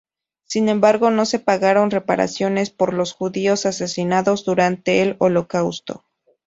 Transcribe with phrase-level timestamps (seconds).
[0.45, 6.03] Sin embargo, no se pagaron reparaciones por los judíos asesinados durante el Holocausto.